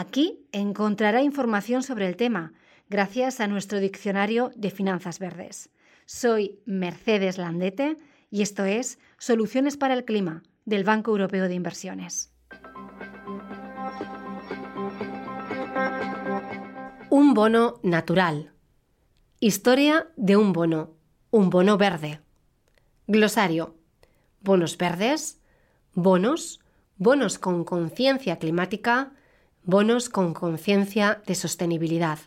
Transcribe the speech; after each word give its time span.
Aquí 0.00 0.48
encontrará 0.52 1.20
información 1.22 1.82
sobre 1.82 2.06
el 2.08 2.16
tema, 2.16 2.54
gracias 2.88 3.38
a 3.38 3.46
nuestro 3.46 3.80
diccionario 3.80 4.50
de 4.56 4.70
finanzas 4.70 5.18
verdes. 5.18 5.68
Soy 6.06 6.62
Mercedes 6.64 7.36
Landete 7.36 7.98
y 8.30 8.40
esto 8.40 8.64
es 8.64 8.98
Soluciones 9.18 9.76
para 9.76 9.92
el 9.92 10.06
Clima 10.06 10.42
del 10.64 10.84
Banco 10.84 11.10
Europeo 11.10 11.48
de 11.48 11.54
Inversiones. 11.54 12.32
Un 17.10 17.34
bono 17.34 17.74
natural. 17.82 18.54
Historia 19.38 20.06
de 20.16 20.38
un 20.38 20.54
bono. 20.54 20.94
Un 21.30 21.50
bono 21.50 21.76
verde. 21.76 22.22
Glosario. 23.06 23.76
Bonos 24.40 24.78
verdes. 24.78 25.42
Bonos. 25.92 26.58
Bonos 26.96 27.38
con 27.38 27.64
conciencia 27.64 28.38
climática 28.38 29.12
bonos 29.62 30.08
con 30.08 30.34
conciencia 30.34 31.22
de 31.26 31.34
sostenibilidad. 31.34 32.18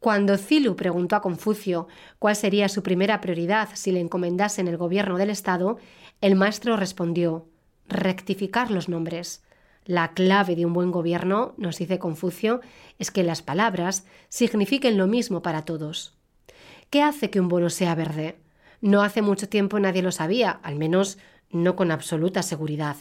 Cuando 0.00 0.36
Zilu 0.36 0.76
preguntó 0.76 1.16
a 1.16 1.22
Confucio 1.22 1.88
cuál 2.18 2.36
sería 2.36 2.68
su 2.68 2.82
primera 2.82 3.20
prioridad 3.20 3.70
si 3.74 3.90
le 3.90 4.00
encomendasen 4.00 4.68
el 4.68 4.76
gobierno 4.76 5.16
del 5.16 5.30
Estado, 5.30 5.78
el 6.20 6.34
maestro 6.34 6.76
respondió 6.76 7.48
rectificar 7.88 8.70
los 8.70 8.88
nombres. 8.88 9.42
La 9.86 10.12
clave 10.12 10.56
de 10.56 10.66
un 10.66 10.72
buen 10.72 10.90
gobierno, 10.90 11.54
nos 11.56 11.78
dice 11.78 11.98
Confucio, 11.98 12.60
es 12.98 13.10
que 13.10 13.22
las 13.22 13.42
palabras 13.42 14.06
signifiquen 14.28 14.98
lo 14.98 15.06
mismo 15.06 15.42
para 15.42 15.64
todos. 15.64 16.16
¿Qué 16.90 17.02
hace 17.02 17.30
que 17.30 17.40
un 17.40 17.48
bono 17.48 17.70
sea 17.70 17.94
verde? 17.94 18.36
No 18.80 19.02
hace 19.02 19.22
mucho 19.22 19.48
tiempo 19.48 19.80
nadie 19.80 20.02
lo 20.02 20.12
sabía, 20.12 20.60
al 20.62 20.76
menos 20.76 21.18
no 21.50 21.76
con 21.76 21.90
absoluta 21.90 22.42
seguridad. 22.42 22.96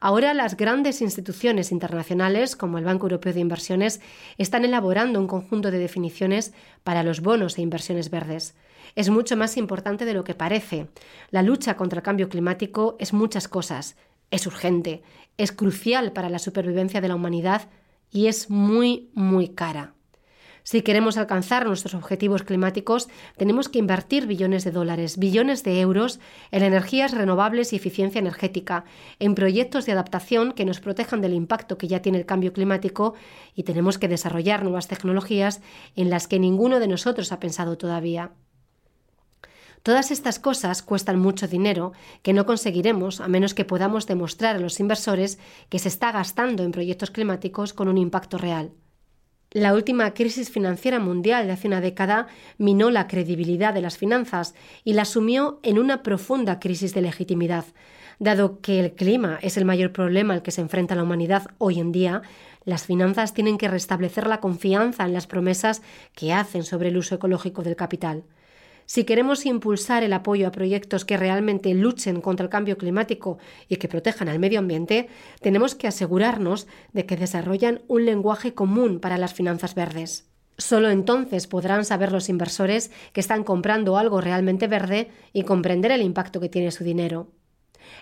Ahora 0.00 0.34
las 0.34 0.56
grandes 0.56 1.00
instituciones 1.00 1.72
internacionales, 1.72 2.56
como 2.56 2.78
el 2.78 2.84
Banco 2.84 3.06
Europeo 3.06 3.32
de 3.32 3.40
Inversiones, 3.40 4.00
están 4.38 4.64
elaborando 4.64 5.20
un 5.20 5.26
conjunto 5.26 5.70
de 5.70 5.78
definiciones 5.78 6.52
para 6.82 7.02
los 7.02 7.20
bonos 7.20 7.58
e 7.58 7.62
inversiones 7.62 8.10
verdes. 8.10 8.54
Es 8.94 9.08
mucho 9.08 9.36
más 9.36 9.56
importante 9.56 10.04
de 10.04 10.14
lo 10.14 10.24
que 10.24 10.34
parece. 10.34 10.88
La 11.30 11.42
lucha 11.42 11.76
contra 11.76 12.00
el 12.00 12.02
cambio 12.02 12.28
climático 12.28 12.96
es 12.98 13.12
muchas 13.12 13.48
cosas. 13.48 13.96
Es 14.30 14.46
urgente, 14.46 15.02
es 15.36 15.52
crucial 15.52 16.12
para 16.12 16.28
la 16.28 16.38
supervivencia 16.38 17.00
de 17.00 17.08
la 17.08 17.14
humanidad 17.14 17.68
y 18.10 18.26
es 18.26 18.50
muy, 18.50 19.10
muy 19.14 19.48
cara. 19.48 19.94
Si 20.64 20.82
queremos 20.82 21.16
alcanzar 21.16 21.66
nuestros 21.66 21.94
objetivos 21.94 22.44
climáticos, 22.44 23.08
tenemos 23.36 23.68
que 23.68 23.80
invertir 23.80 24.26
billones 24.26 24.64
de 24.64 24.70
dólares, 24.70 25.18
billones 25.18 25.64
de 25.64 25.80
euros 25.80 26.20
en 26.52 26.62
energías 26.62 27.12
renovables 27.12 27.72
y 27.72 27.76
eficiencia 27.76 28.20
energética, 28.20 28.84
en 29.18 29.34
proyectos 29.34 29.86
de 29.86 29.92
adaptación 29.92 30.52
que 30.52 30.64
nos 30.64 30.80
protejan 30.80 31.20
del 31.20 31.34
impacto 31.34 31.78
que 31.78 31.88
ya 31.88 32.00
tiene 32.00 32.18
el 32.18 32.26
cambio 32.26 32.52
climático 32.52 33.14
y 33.56 33.64
tenemos 33.64 33.98
que 33.98 34.08
desarrollar 34.08 34.62
nuevas 34.62 34.86
tecnologías 34.86 35.60
en 35.96 36.10
las 36.10 36.28
que 36.28 36.38
ninguno 36.38 36.78
de 36.78 36.88
nosotros 36.88 37.32
ha 37.32 37.40
pensado 37.40 37.76
todavía. 37.76 38.30
Todas 39.82 40.12
estas 40.12 40.38
cosas 40.38 40.80
cuestan 40.80 41.18
mucho 41.18 41.48
dinero 41.48 41.92
que 42.22 42.32
no 42.32 42.46
conseguiremos 42.46 43.20
a 43.20 43.26
menos 43.26 43.52
que 43.52 43.64
podamos 43.64 44.06
demostrar 44.06 44.54
a 44.54 44.60
los 44.60 44.78
inversores 44.78 45.40
que 45.70 45.80
se 45.80 45.88
está 45.88 46.12
gastando 46.12 46.62
en 46.62 46.70
proyectos 46.70 47.10
climáticos 47.10 47.72
con 47.72 47.88
un 47.88 47.98
impacto 47.98 48.38
real. 48.38 48.70
La 49.52 49.74
última 49.74 50.14
crisis 50.14 50.50
financiera 50.50 50.98
mundial 50.98 51.46
de 51.46 51.52
hace 51.52 51.68
una 51.68 51.82
década 51.82 52.26
minó 52.56 52.90
la 52.90 53.06
credibilidad 53.06 53.74
de 53.74 53.82
las 53.82 53.98
finanzas 53.98 54.54
y 54.82 54.94
la 54.94 55.04
sumió 55.04 55.60
en 55.62 55.78
una 55.78 56.02
profunda 56.02 56.58
crisis 56.58 56.94
de 56.94 57.02
legitimidad. 57.02 57.66
Dado 58.18 58.60
que 58.60 58.80
el 58.80 58.92
clima 58.92 59.38
es 59.42 59.58
el 59.58 59.66
mayor 59.66 59.92
problema 59.92 60.32
al 60.32 60.42
que 60.42 60.52
se 60.52 60.62
enfrenta 60.62 60.94
la 60.94 61.02
humanidad 61.02 61.48
hoy 61.58 61.80
en 61.80 61.92
día, 61.92 62.22
las 62.64 62.86
finanzas 62.86 63.34
tienen 63.34 63.58
que 63.58 63.68
restablecer 63.68 64.26
la 64.26 64.40
confianza 64.40 65.04
en 65.04 65.12
las 65.12 65.26
promesas 65.26 65.82
que 66.14 66.32
hacen 66.32 66.62
sobre 66.62 66.88
el 66.88 66.96
uso 66.96 67.16
ecológico 67.16 67.62
del 67.62 67.76
capital. 67.76 68.22
Si 68.86 69.04
queremos 69.04 69.46
impulsar 69.46 70.02
el 70.02 70.12
apoyo 70.12 70.46
a 70.46 70.52
proyectos 70.52 71.04
que 71.04 71.16
realmente 71.16 71.74
luchen 71.74 72.20
contra 72.20 72.44
el 72.44 72.50
cambio 72.50 72.76
climático 72.76 73.38
y 73.68 73.76
que 73.76 73.88
protejan 73.88 74.28
al 74.28 74.38
medio 74.38 74.58
ambiente, 74.58 75.08
tenemos 75.40 75.74
que 75.74 75.88
asegurarnos 75.88 76.66
de 76.92 77.06
que 77.06 77.16
desarrollan 77.16 77.82
un 77.88 78.04
lenguaje 78.04 78.54
común 78.54 79.00
para 79.00 79.18
las 79.18 79.34
finanzas 79.34 79.74
verdes. 79.74 80.28
Solo 80.58 80.90
entonces 80.90 81.46
podrán 81.46 81.84
saber 81.84 82.12
los 82.12 82.28
inversores 82.28 82.90
que 83.12 83.20
están 83.20 83.42
comprando 83.42 83.96
algo 83.96 84.20
realmente 84.20 84.66
verde 84.66 85.10
y 85.32 85.44
comprender 85.44 85.90
el 85.92 86.02
impacto 86.02 86.40
que 86.40 86.48
tiene 86.48 86.70
su 86.70 86.84
dinero. 86.84 87.28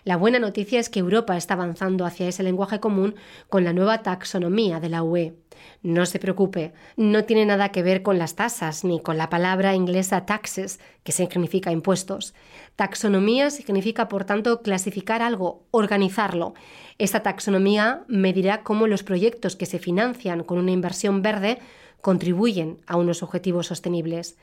La 0.04 0.16
buena 0.16 0.38
noticia 0.38 0.80
es 0.80 0.88
que 0.88 1.00
Europa 1.00 1.36
está 1.36 1.54
avanzando 1.54 2.04
hacia 2.04 2.28
ese 2.28 2.42
lenguaje 2.42 2.80
común 2.80 3.14
con 3.48 3.64
la 3.64 3.72
nueva 3.72 4.02
taxonomía 4.02 4.80
de 4.80 4.88
la 4.88 5.02
UE. 5.02 5.34
No 5.82 6.06
se 6.06 6.18
preocupe, 6.18 6.72
no 6.96 7.24
tiene 7.24 7.46
nada 7.46 7.70
que 7.70 7.82
ver 7.82 8.02
con 8.02 8.18
las 8.18 8.34
tasas 8.34 8.84
ni 8.84 9.00
con 9.00 9.18
la 9.18 9.28
palabra 9.28 9.74
inglesa 9.74 10.26
taxes, 10.26 10.80
que 11.02 11.12
significa 11.12 11.72
impuestos. 11.72 12.34
Taxonomía 12.76 13.50
significa, 13.50 14.08
por 14.08 14.24
tanto, 14.24 14.62
clasificar 14.62 15.22
algo, 15.22 15.64
organizarlo. 15.70 16.54
Esta 16.98 17.22
taxonomía 17.22 18.04
medirá 18.08 18.62
cómo 18.62 18.86
los 18.86 19.02
proyectos 19.02 19.56
que 19.56 19.66
se 19.66 19.78
financian 19.78 20.44
con 20.44 20.58
una 20.58 20.70
inversión 20.70 21.22
verde 21.22 21.58
contribuyen 22.00 22.78
a 22.86 22.96
unos 22.96 23.22
objetivos 23.22 23.66
sostenibles 23.66 24.36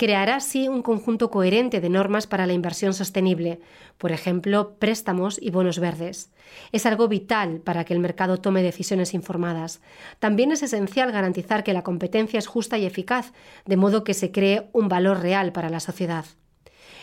creará 0.00 0.36
así 0.36 0.66
un 0.66 0.80
conjunto 0.80 1.30
coherente 1.30 1.82
de 1.82 1.90
normas 1.90 2.26
para 2.26 2.46
la 2.46 2.54
inversión 2.54 2.94
sostenible, 2.94 3.60
por 3.98 4.12
ejemplo, 4.12 4.76
préstamos 4.78 5.38
y 5.38 5.50
bonos 5.50 5.78
verdes. 5.78 6.30
Es 6.72 6.86
algo 6.86 7.06
vital 7.06 7.60
para 7.60 7.84
que 7.84 7.92
el 7.92 8.00
mercado 8.00 8.38
tome 8.38 8.62
decisiones 8.62 9.12
informadas. 9.12 9.82
También 10.18 10.52
es 10.52 10.62
esencial 10.62 11.12
garantizar 11.12 11.64
que 11.64 11.74
la 11.74 11.82
competencia 11.82 12.38
es 12.38 12.46
justa 12.46 12.78
y 12.78 12.86
eficaz, 12.86 13.34
de 13.66 13.76
modo 13.76 14.02
que 14.02 14.14
se 14.14 14.32
cree 14.32 14.70
un 14.72 14.88
valor 14.88 15.20
real 15.20 15.52
para 15.52 15.68
la 15.68 15.80
sociedad. 15.80 16.24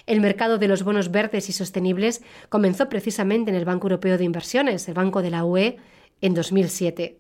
El 0.08 0.20
mercado 0.20 0.58
de 0.58 0.68
los 0.68 0.82
bonos 0.82 1.12
verdes 1.12 1.50
y 1.50 1.52
sostenibles 1.52 2.24
comenzó 2.50 2.90
precisamente 2.90 3.52
en 3.52 3.58
el 3.58 3.66
Banco 3.66 3.86
Europeo 3.86 4.18
de 4.18 4.24
Inversiones, 4.24 4.88
el 4.88 4.96
Banco 4.96 5.22
de 5.22 5.30
la 5.30 5.46
UE, 5.46 5.78
en 6.22 6.34
2007. 6.34 7.20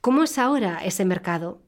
¿Cómo 0.00 0.22
es 0.22 0.38
ahora 0.38 0.78
ese 0.84 1.04
mercado? 1.04 1.58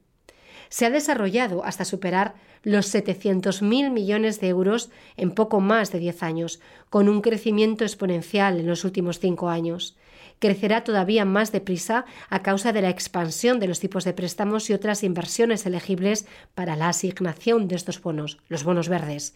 se 0.71 0.85
ha 0.85 0.89
desarrollado 0.89 1.63
hasta 1.65 1.85
superar 1.85 2.33
los 2.63 2.93
700.000 2.93 3.91
millones 3.91 4.39
de 4.39 4.49
euros 4.49 4.89
en 5.17 5.31
poco 5.31 5.59
más 5.59 5.91
de 5.91 5.99
10 5.99 6.23
años, 6.23 6.59
con 6.89 7.09
un 7.09 7.21
crecimiento 7.21 7.83
exponencial 7.83 8.59
en 8.59 8.67
los 8.67 8.83
últimos 8.83 9.19
cinco 9.19 9.49
años. 9.49 9.97
Crecerá 10.39 10.83
todavía 10.83 11.25
más 11.25 11.51
deprisa 11.51 12.05
a 12.29 12.41
causa 12.41 12.73
de 12.73 12.81
la 12.81 12.89
expansión 12.89 13.59
de 13.59 13.67
los 13.67 13.79
tipos 13.79 14.03
de 14.03 14.13
préstamos 14.13 14.69
y 14.69 14.73
otras 14.73 15.03
inversiones 15.03 15.65
elegibles 15.65 16.25
para 16.55 16.75
la 16.75 16.89
asignación 16.89 17.67
de 17.67 17.75
estos 17.75 18.01
bonos, 18.01 18.39
los 18.47 18.63
bonos 18.63 18.89
verdes. 18.89 19.35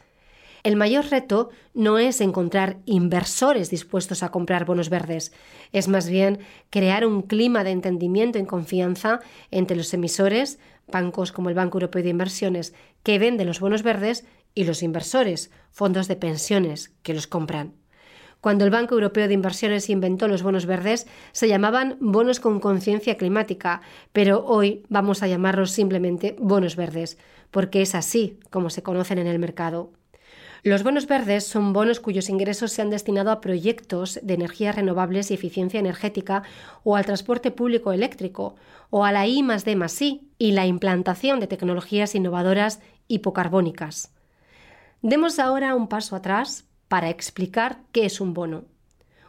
El 0.65 0.77
mayor 0.77 1.05
reto 1.11 1.49
no 1.75 1.99
es 1.99 2.21
encontrar 2.21 2.79
inversores 2.85 3.69
dispuestos 3.69 4.23
a 4.23 4.31
comprar 4.31 4.65
bonos 4.65 4.89
verdes, 4.89 5.31
es 5.71 5.87
más 5.87 6.09
bien 6.09 6.39
crear 6.71 7.05
un 7.05 7.21
clima 7.21 7.63
de 7.63 7.69
entendimiento 7.69 8.39
y 8.39 8.45
confianza 8.47 9.19
entre 9.51 9.77
los 9.77 9.93
emisores, 9.93 10.57
bancos 10.87 11.31
como 11.31 11.49
el 11.49 11.55
Banco 11.55 11.77
Europeo 11.77 12.01
de 12.01 12.09
Inversiones, 12.09 12.73
que 13.03 13.19
venden 13.19 13.45
los 13.45 13.59
bonos 13.59 13.83
verdes, 13.83 14.25
y 14.55 14.63
los 14.63 14.81
inversores, 14.81 15.51
fondos 15.69 16.07
de 16.07 16.15
pensiones, 16.15 16.95
que 17.03 17.13
los 17.13 17.27
compran. 17.27 17.73
Cuando 18.41 18.65
el 18.65 18.71
Banco 18.71 18.95
Europeo 18.95 19.27
de 19.27 19.35
Inversiones 19.35 19.91
inventó 19.91 20.27
los 20.27 20.41
bonos 20.41 20.65
verdes, 20.65 21.05
se 21.31 21.47
llamaban 21.47 21.97
bonos 21.99 22.39
con 22.39 22.59
conciencia 22.59 23.17
climática, 23.17 23.81
pero 24.13 24.43
hoy 24.43 24.81
vamos 24.89 25.21
a 25.21 25.27
llamarlos 25.27 25.69
simplemente 25.69 26.35
bonos 26.39 26.75
verdes, 26.75 27.19
porque 27.51 27.83
es 27.83 27.93
así 27.93 28.39
como 28.49 28.71
se 28.71 28.81
conocen 28.81 29.19
en 29.19 29.27
el 29.27 29.37
mercado. 29.37 29.91
Los 30.65 30.81
bonos 30.81 31.05
verdes 31.05 31.45
son 31.45 31.73
bonos 31.73 31.99
cuyos 31.99 32.27
ingresos 32.27 32.71
se 32.71 32.81
han 32.81 32.89
destinado 32.89 33.29
a 33.29 33.39
proyectos 33.39 34.19
de 34.23 34.33
energías 34.33 34.75
renovables 34.75 35.29
y 35.29 35.35
eficiencia 35.35 35.79
energética 35.79 36.41
o 36.83 36.95
al 36.95 37.05
transporte 37.05 37.51
público 37.51 37.93
eléctrico 37.93 38.55
o 38.89 39.05
a 39.05 39.11
la 39.11 39.27
I 39.27 39.43
D 39.43 39.87
I 39.99 40.21
y 40.39 40.53
la 40.53 40.65
implantación 40.65 41.39
de 41.39 41.45
tecnologías 41.45 42.15
innovadoras 42.15 42.79
hipocarbónicas. 43.07 44.11
Demos 45.03 45.37
ahora 45.37 45.75
un 45.75 45.87
paso 45.87 46.15
atrás 46.15 46.65
para 46.87 47.11
explicar 47.11 47.81
qué 47.91 48.07
es 48.07 48.19
un 48.19 48.33
bono. 48.33 48.65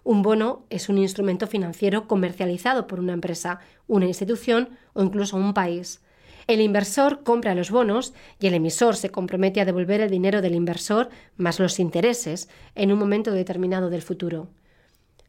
Un 0.05 0.23
bono 0.23 0.65
es 0.71 0.89
un 0.89 0.97
instrumento 0.97 1.47
financiero 1.47 2.09
comercializado 2.09 2.87
por 2.87 2.99
una 2.99 3.13
empresa, 3.13 3.61
una 3.89 4.07
institución 4.07 4.71
o 4.95 5.03
incluso 5.03 5.37
un 5.37 5.53
país 5.53 6.01
El 6.47 6.61
inversor 6.61 7.25
compra 7.25 7.57
los 7.57 7.73
bonos 7.73 8.15
y 8.39 8.47
el 8.47 8.55
emisor 8.55 8.95
se 8.95 9.11
compromete 9.11 9.61
a 9.61 9.65
devolver 9.65 10.01
el 10.01 10.11
dinero 10.11 10.43
del 10.43 10.55
inversor 10.55 11.09
más 11.37 11.59
los 11.59 11.81
intereses 11.81 12.49
en 12.77 12.93
un 12.93 13.01
momento 13.01 13.33
determinado 13.33 13.91
del 13.91 14.03
futuro. 14.03 14.49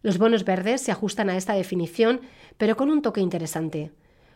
Los 0.04 0.20
bonos 0.20 0.46
verdes 0.46 0.82
se 0.82 0.92
ajustan 0.92 1.32
a 1.32 1.38
esta 1.38 1.54
definición, 1.54 2.22
pero 2.58 2.78
con 2.78 2.92
un 2.92 3.02
toque 3.02 3.20
interesante. 3.20 3.92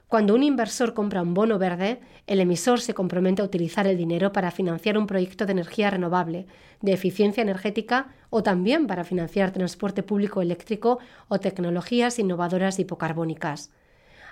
Cuando 0.08 0.34
un 0.34 0.42
inversor 0.42 0.96
compra 0.96 1.22
un 1.22 1.36
bono 1.36 1.60
verde, 1.60 2.02
el 2.26 2.40
emisor 2.40 2.82
se 2.82 2.96
compromete 2.96 3.44
a 3.44 3.46
utilizar 3.46 3.86
el 3.86 3.96
dinero 3.96 4.34
para 4.34 4.50
financiar 4.50 4.98
un 4.98 5.06
proyecto 5.06 5.46
de 5.46 5.52
energía 5.52 5.92
renovable, 5.92 6.48
de 6.82 6.94
eficiencia 6.94 7.44
energética 7.44 8.10
o 8.32 8.42
también 8.42 8.88
para 8.88 9.04
financiar 9.04 9.52
transporte 9.52 10.02
público 10.02 10.42
eléctrico 10.42 10.98
o 11.28 11.40
tecnologías 11.40 12.18
innovadoras 12.18 12.80
hipocarbónicas. 12.80 13.72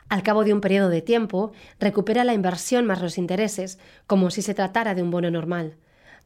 Al 0.10 0.24
cabo 0.24 0.44
de 0.44 0.54
un 0.54 0.60
periodo 0.60 0.90
de 0.90 1.04
tiempo, 1.04 1.52
recupera 1.80 2.24
la 2.24 2.34
inversión 2.34 2.86
más 2.86 3.00
los 3.00 3.20
intereses, 3.20 3.78
como 4.08 4.32
si 4.32 4.42
se 4.42 4.56
tratara 4.56 4.96
de 4.96 5.04
un 5.04 5.12
bono 5.12 5.30
normal. 5.30 5.76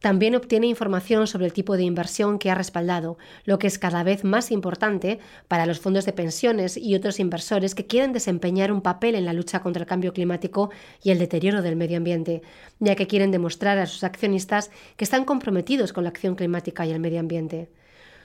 También 0.00 0.34
obtiene 0.34 0.66
información 0.66 1.26
sobre 1.26 1.46
el 1.46 1.52
tipo 1.52 1.76
de 1.76 1.82
inversión 1.82 2.38
que 2.38 2.50
ha 2.50 2.54
respaldado, 2.54 3.18
lo 3.44 3.58
que 3.58 3.66
es 3.66 3.78
cada 3.78 4.02
vez 4.02 4.24
más 4.24 4.50
importante 4.50 5.18
para 5.48 5.66
los 5.66 5.80
fondos 5.80 6.06
de 6.06 6.12
pensiones 6.12 6.76
y 6.76 6.94
otros 6.94 7.20
inversores 7.20 7.74
que 7.74 7.86
quieren 7.86 8.12
desempeñar 8.12 8.72
un 8.72 8.80
papel 8.80 9.14
en 9.14 9.26
la 9.26 9.32
lucha 9.32 9.60
contra 9.60 9.82
el 9.82 9.86
cambio 9.86 10.12
climático 10.12 10.70
y 11.02 11.10
el 11.10 11.18
deterioro 11.18 11.62
del 11.62 11.76
medio 11.76 11.98
ambiente, 11.98 12.42
ya 12.80 12.96
que 12.96 13.06
quieren 13.06 13.30
demostrar 13.30 13.78
a 13.78 13.86
sus 13.86 14.02
accionistas 14.02 14.70
que 14.96 15.04
están 15.04 15.24
comprometidos 15.24 15.92
con 15.92 16.04
la 16.04 16.10
acción 16.10 16.34
climática 16.34 16.86
y 16.86 16.90
el 16.92 17.00
medio 17.00 17.20
ambiente. 17.20 17.70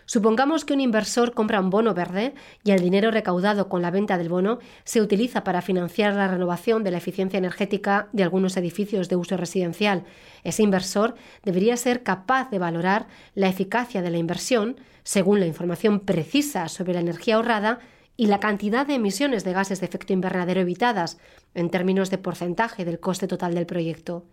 Supongamos 0.09 0.65
que 0.65 0.73
un 0.73 0.81
inversor 0.81 1.35
compra 1.35 1.59
un 1.59 1.69
bono 1.69 1.94
verde 1.94 2.33
y 2.63 2.71
el 2.71 2.79
dinero 2.81 3.11
recaudado 3.11 3.69
con 3.69 3.83
la 3.83 3.91
venta 3.91 4.17
del 4.17 4.27
bono 4.27 4.57
se 4.83 5.01
utiliza 5.01 5.44
para 5.44 5.61
financiar 5.61 6.15
la 6.15 6.27
renovación 6.27 6.83
de 6.83 6.89
la 6.89 6.97
eficiencia 6.97 7.38
energética 7.38 8.09
de 8.11 8.23
algunos 8.23 8.57
edificios 8.57 9.07
de 9.07 9.17
uso 9.17 9.38
residencial. 9.38 10.06
Ese 10.44 10.63
inversor 10.63 11.13
debería 11.44 11.77
ser 11.77 12.01
capaz 12.01 12.50
de 12.50 12.57
valorar 12.57 13.06
la 13.35 13.50
eficacia 13.50 14.01
de 14.01 14.09
la 14.09 14.17
inversión 14.17 14.77
según 15.03 15.39
la 15.39 15.45
información 15.45 16.00
precisa 16.00 16.69
sobre 16.69 16.95
la 16.95 17.01
energía 17.01 17.35
ahorrada 17.35 17.77
y 18.17 18.25
la 18.25 18.39
cantidad 18.39 18.88
de 18.88 18.95
emisiones 18.95 19.44
de 19.44 19.53
gases 19.53 19.79
de 19.79 19.85
efecto 19.85 20.11
invernadero 20.11 20.61
evitadas 20.61 21.19
en 21.53 21.69
términos 21.69 22.09
de 22.09 22.17
porcentaje 22.17 22.83
del 22.83 23.00
coste 23.00 23.27
total 23.27 23.53
del 23.53 23.67
proyecto. 23.67 24.25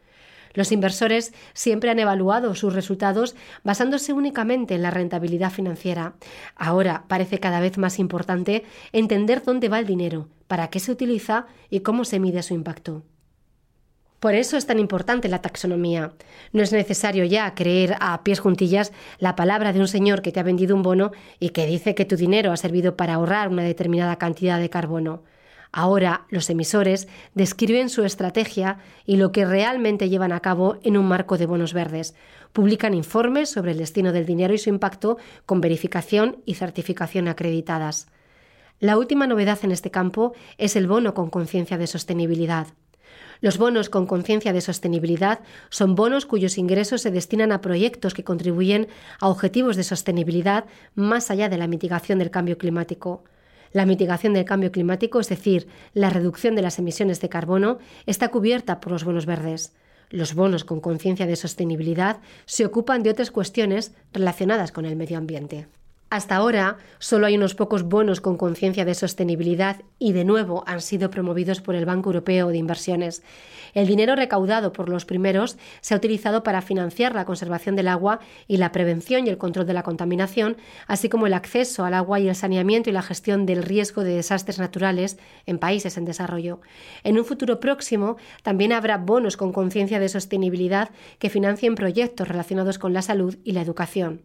Los 0.57 0.73
inversores 0.73 1.35
siempre 1.53 1.91
han 1.91 1.99
evaluado 1.99 2.55
sus 2.55 2.75
resultados 2.75 3.37
basándose 3.63 4.15
únicamente 4.15 4.75
en 4.75 4.83
la 4.83 4.91
rentabilidad 4.91 5.53
financiera. 5.53 6.15
Ahora 6.57 7.05
parece 7.09 7.39
cada 7.39 7.61
vez 7.61 7.77
más 7.77 7.99
importante 7.99 8.65
entender 8.93 9.43
dónde 9.45 9.69
va 9.69 9.79
el 9.79 9.87
dinero, 9.87 10.29
para 10.49 10.69
qué 10.69 10.81
se 10.81 10.91
utiliza 10.91 11.47
y 11.69 11.81
cómo 11.81 12.07
se 12.07 12.19
mide 12.19 12.43
su 12.43 12.55
impacto. 12.55 13.05
Por 14.19 14.35
eso 14.35 14.57
es 14.57 14.67
tan 14.67 14.79
importante 14.79 15.29
la 15.29 15.43
taxonomía. 15.43 16.13
No 16.53 16.63
es 16.63 16.73
necesario 16.73 17.25
ya 17.27 17.55
creer 17.55 17.97
a 18.01 18.25
pies 18.25 18.41
juntillas 18.41 18.93
la 19.19 19.37
palabra 19.37 19.75
de 19.75 19.81
un 19.81 19.89
señor 19.89 20.23
que 20.23 20.33
te 20.33 20.41
ha 20.41 20.43
vendido 20.43 20.75
un 20.75 20.83
bono 20.83 21.13
y 21.39 21.51
que 21.51 21.67
dice 21.67 21.95
que 21.95 22.07
tu 22.07 22.17
dinero 22.17 22.51
ha 22.51 22.57
servido 22.57 22.97
para 22.97 23.15
ahorrar 23.15 23.51
una 23.51 23.63
determinada 23.63 24.17
cantidad 24.17 24.59
de 24.59 24.71
carbono. 24.71 25.23
Ahora 25.73 26.27
los 26.31 26.49
emisores 26.51 27.09
describen 27.35 27.89
su 27.89 28.05
estrategia 28.05 28.79
y 29.05 29.17
lo 29.17 29.33
que 29.33 29.45
realmente 29.45 30.09
llevan 30.09 30.33
a 30.33 30.41
cabo 30.41 30.79
en 30.83 30.97
un 30.97 31.07
marco 31.07 31.39
de 31.39 31.47
bonos 31.47 31.73
verdes. 31.73 32.15
Publican 32.53 32.95
informes 32.95 33.51
sobre 33.51 33.73
el 33.73 33.79
destino 33.79 34.13
del 34.13 34.27
dinero 34.27 34.55
y 34.55 34.59
su 34.59 34.69
impacto 34.69 35.19
con 35.45 35.61
verificación 35.61 36.43
y 36.47 36.55
certificación 36.55 37.29
acreditadas. 37.29 38.09
La 38.79 38.99
última 38.99 39.27
novedad 39.27 39.59
en 39.63 39.73
este 39.73 39.91
campo 39.91 40.35
es 40.59 40.77
el 40.77 40.87
bono 40.87 41.15
con 41.15 41.31
conciencia 41.31 41.79
de 41.79 41.87
sostenibilidad. 41.87 42.69
Los 43.41 43.59
bonos 43.59 43.91
con 43.91 44.07
conciencia 44.07 44.53
de 44.53 44.61
sostenibilidad 44.61 45.41
son 45.69 45.95
bonos 45.95 46.27
cuyos 46.27 46.59
ingresos 46.59 47.03
se 47.03 47.11
destinan 47.11 47.53
a 47.53 47.61
proyectos 47.61 48.15
que 48.15 48.25
contribuyen 48.25 48.89
a 49.21 49.29
objetivos 49.29 49.77
de 49.77 49.85
sostenibilidad 49.85 50.65
más 50.95 51.31
allá 51.31 51.49
de 51.49 51.59
la 51.59 51.67
mitigación 51.67 52.19
del 52.19 52.31
cambio 52.31 52.57
climático. 52.59 53.25
La 53.73 53.87
mitigación 53.87 54.33
del 54.33 54.45
cambio 54.45 54.73
climático, 54.73 55.21
es 55.21 55.29
decir, 55.29 55.69
la 55.93 56.11
reducción 56.11 56.55
de 56.55 56.63
las 56.63 56.79
emisiones 56.79 57.21
de 57.21 57.29
carbono, 57.29 57.79
está 58.07 58.29
cubierta 58.29 58.81
por 58.81 58.93
los 58.93 59.05
bonos 59.05 59.27
verdes. 59.27 59.73
Los 60.11 60.35
bonos 60.35 60.65
con 60.65 60.81
conciencia 60.81 61.27
de 61.27 61.37
sostenibilidad 61.37 62.21
se 62.45 62.65
ocupan 62.65 63.03
de 63.03 63.11
otras 63.11 63.31
cuestiones 63.31 63.93
relacionadas 64.13 64.73
con 64.73 64.87
el 64.87 64.97
medio 64.97 65.19
ambiente. 65.19 65.67
Hasta 66.09 66.37
ahora 66.37 66.77
solo 67.01 67.27
hay 67.27 67.37
unos 67.37 67.57
pocos 67.57 67.83
bonos 67.83 68.21
con 68.21 68.37
conciencia 68.37 68.85
de 68.85 68.95
sostenibilidad 68.95 69.83
y 69.99 70.13
de 70.13 70.25
nuevo 70.25 70.63
han 70.69 70.81
sido 70.81 71.11
promovidos 71.11 71.61
por 71.61 71.75
el 71.75 71.85
Banco 71.85 72.11
Europeo 72.11 72.49
de 72.49 72.59
Inversiones. 72.59 73.25
El 73.75 73.89
dinero 73.89 74.15
recaudado 74.15 74.73
por 74.73 74.89
los 74.89 75.05
primeros 75.05 75.59
se 75.81 75.95
ha 75.95 75.97
utilizado 75.97 76.45
para 76.45 76.63
financiar 76.63 77.17
la 77.17 77.25
conservación 77.25 77.75
del 77.75 77.89
agua 77.89 78.21
y 78.47 78.59
la 78.59 78.71
prevención 78.71 79.27
y 79.27 79.31
el 79.31 79.37
control 79.37 79.67
de 79.67 79.75
la 79.75 79.83
contaminación, 79.83 80.57
así 80.87 81.09
como 81.09 81.27
el 81.27 81.35
acceso 81.35 81.85
al 81.85 81.95
agua 81.95 82.21
y 82.21 82.29
el 82.29 82.37
saneamiento 82.37 82.89
y 82.89 82.93
la 82.93 83.03
gestión 83.03 83.45
del 83.45 83.65
riesgo 83.65 84.05
de 84.05 84.15
desastres 84.15 84.61
naturales 84.61 85.19
en 85.45 85.59
países 85.59 85.97
en 85.97 86.05
desarrollo. 86.05 86.61
En 87.03 87.19
un 87.19 87.25
futuro 87.25 87.59
próximo 87.59 88.17
también 88.45 88.73
habrá 88.73 88.97
bonos 88.97 89.37
con 89.37 89.53
conciencia 89.53 89.99
de 89.99 90.09
sostenibilidad 90.09 90.91
que 91.19 91.31
financien 91.31 91.75
proyectos 91.75 92.29
relacionados 92.29 92.79
con 92.79 92.93
la 92.93 93.03
salud 93.03 93.37
y 93.43 93.53
la 93.53 93.63
educación 93.63 94.23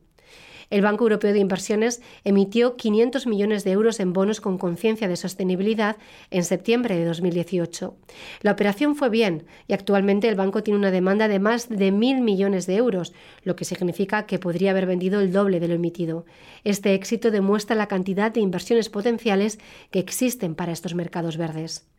el 0.72 0.82
Banco 0.82 1.04
Europeo 1.04 1.34
de 1.34 1.40
Inversiones 1.40 2.02
emitió 2.24 2.76
500 2.76 3.28
millones 3.28 3.64
de 3.64 3.72
euros 3.72 4.00
en 4.00 4.14
bonos 4.14 4.42
con 4.42 4.58
conciencia 4.58 5.08
de 5.08 5.16
sostenibilidad 5.16 5.98
en 6.32 6.44
septiembre 6.44 6.98
de 6.98 7.06
2018. 7.06 7.94
La 8.42 8.54
operación 8.54 8.96
fue 8.96 9.10
bien 9.10 9.44
y 9.68 9.74
actualmente 9.74 10.28
el 10.28 10.36
banco 10.36 10.64
tiene 10.64 10.80
una 10.80 10.90
demanda 10.90 11.28
de 11.28 11.40
más 11.40 11.70
de 11.70 11.92
mil 11.92 12.22
millones 12.22 12.66
de 12.66 12.78
euros, 12.78 13.14
lo 13.44 13.56
que 13.56 13.66
significa 13.66 14.26
que 14.26 14.40
podría 14.40 14.72
haber 14.72 14.88
vendido 14.88 15.20
el 15.20 15.32
doble 15.32 15.60
de 15.60 15.68
lo 15.68 15.76
emitido. 15.76 16.26
Este 16.64 16.96
éxito 16.96 17.30
demuestra 17.30 17.76
la 17.76 17.88
cantidad 17.88 18.32
de 18.32 18.40
inversiones 18.40 18.90
potenciales 18.90 19.60
que 19.92 20.00
existen 20.00 20.56
para 20.56 20.72
estos 20.72 20.96
mercados 20.96 21.38
verdes. 21.38 21.91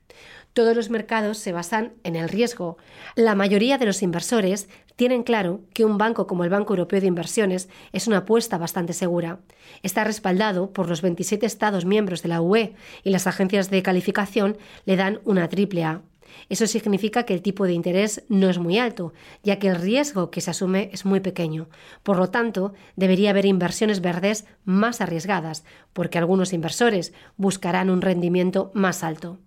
Todos 0.52 0.76
los 0.76 0.90
mercados 0.90 1.38
se 1.38 1.52
basan 1.52 1.94
en 2.04 2.14
el 2.14 2.28
riesgo. 2.28 2.76
La 3.16 3.34
mayoría 3.34 3.78
de 3.78 3.87
los 3.87 4.02
inversores 4.02 4.69
tienen 4.96 5.22
claro 5.22 5.62
que 5.72 5.87
un 5.87 5.96
banco 5.96 6.26
como 6.26 6.44
el 6.44 6.50
Banco 6.50 6.75
Europeo 6.75 7.00
de 7.00 7.06
Inversiones 7.06 7.70
es 7.93 8.06
una 8.06 8.19
apuesta 8.19 8.58
bastante 8.58 8.93
segura. 8.93 9.40
Está 9.82 10.04
respaldado 10.04 10.70
por 10.70 10.90
los 10.90 11.00
27 11.00 11.47
Estados 11.47 11.87
miembros 11.87 12.23
de 12.23 12.28
la 12.28 12.42
UE 12.42 12.75
y 13.02 13.11
las 13.11 13.26
agencias 13.26 13.71
de 13.71 13.82
calificación 13.82 14.59
le 14.85 14.97
dan 14.97 15.21
una 15.25 15.49
triple 15.49 15.85
A. 15.85 16.02
Eso 16.50 16.66
significa 16.66 17.25
que 17.25 17.32
el 17.32 17.40
tipo 17.40 17.64
de 17.64 17.73
interés 17.73 18.25
no 18.28 18.50
es 18.50 18.59
muy 18.59 18.78
alto, 18.78 19.14
ya 19.42 19.59
que 19.59 19.68
el 19.68 19.76
riesgo 19.76 20.30
que 20.30 20.42
se 20.42 20.50
asume 20.50 20.90
es 20.92 21.06
muy 21.06 21.21
pequeño. 21.21 21.68
Por 22.02 22.18
lo 22.18 22.28
tanto, 22.28 22.75
debería 22.97 23.30
haber 23.30 23.47
inversiones 23.47 24.00
verdes 24.02 24.44
más 24.64 25.00
arriesgadas, 25.00 25.64
porque 25.92 26.18
algunos 26.18 26.52
inversores 26.52 27.12
buscarán 27.37 27.88
un 27.88 28.02
rendimiento 28.02 28.71
más 28.75 29.02
alto. 29.02 29.38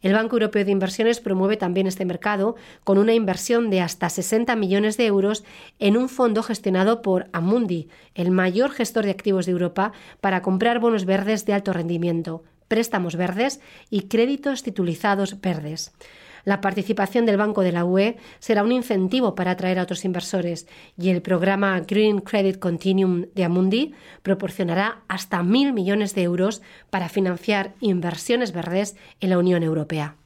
El 0.00 0.12
Banco 0.12 0.36
Europeo 0.36 0.64
de 0.64 0.70
Inversiones 0.70 1.20
promueve 1.20 1.56
también 1.56 1.86
este 1.86 2.04
mercado 2.04 2.54
con 2.84 2.98
una 2.98 3.14
inversión 3.14 3.68
de 3.68 3.80
hasta 3.80 4.08
60 4.08 4.54
millones 4.54 4.96
de 4.96 5.06
euros 5.06 5.44
en 5.80 5.96
un 5.96 6.08
fondo 6.08 6.42
gestionado 6.42 7.02
por 7.02 7.28
Amundi, 7.32 7.88
el 8.14 8.30
mayor 8.30 8.70
gestor 8.70 9.04
de 9.04 9.10
activos 9.10 9.46
de 9.46 9.52
Europa, 9.52 9.92
para 10.20 10.42
comprar 10.42 10.78
bonos 10.78 11.04
verdes 11.04 11.46
de 11.46 11.52
alto 11.52 11.72
rendimiento, 11.72 12.44
préstamos 12.68 13.16
verdes 13.16 13.60
y 13.90 14.02
créditos 14.02 14.62
titulizados 14.62 15.40
verdes. 15.40 15.92
La 16.48 16.62
participación 16.62 17.26
del 17.26 17.36
Banco 17.36 17.60
de 17.60 17.72
la 17.72 17.84
UE 17.84 18.16
será 18.38 18.62
un 18.62 18.72
incentivo 18.72 19.34
para 19.34 19.50
atraer 19.50 19.78
a 19.78 19.82
otros 19.82 20.06
inversores 20.06 20.66
y 20.96 21.10
el 21.10 21.20
programa 21.20 21.78
Green 21.80 22.20
Credit 22.20 22.58
Continuum 22.58 23.26
de 23.34 23.44
Amundi 23.44 23.92
proporcionará 24.22 25.02
hasta 25.08 25.42
mil 25.42 25.74
millones 25.74 26.14
de 26.14 26.22
euros 26.22 26.62
para 26.88 27.10
financiar 27.10 27.74
inversiones 27.80 28.52
verdes 28.52 28.96
en 29.20 29.28
la 29.28 29.36
Unión 29.36 29.62
Europea. 29.62 30.16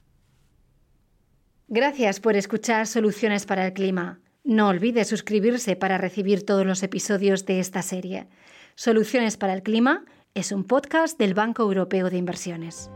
Gracias 1.66 2.20
por 2.20 2.36
escuchar 2.36 2.86
Soluciones 2.86 3.44
para 3.44 3.66
el 3.66 3.72
Clima. 3.72 4.20
No 4.44 4.68
olvide 4.68 5.04
suscribirse 5.04 5.74
para 5.74 5.98
recibir 5.98 6.46
todos 6.46 6.64
los 6.64 6.84
episodios 6.84 7.46
de 7.46 7.58
esta 7.58 7.82
serie. 7.82 8.28
Soluciones 8.76 9.36
para 9.36 9.54
el 9.54 9.64
Clima 9.64 10.04
es 10.34 10.52
un 10.52 10.62
podcast 10.62 11.18
del 11.18 11.34
Banco 11.34 11.64
Europeo 11.64 12.10
de 12.10 12.18
Inversiones. 12.18 12.92